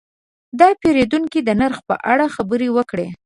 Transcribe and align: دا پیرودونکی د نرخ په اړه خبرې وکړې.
دا 0.59 0.67
پیرودونکی 0.81 1.39
د 1.43 1.49
نرخ 1.61 1.77
په 1.89 1.95
اړه 2.11 2.25
خبرې 2.35 2.69
وکړې. 2.77 3.07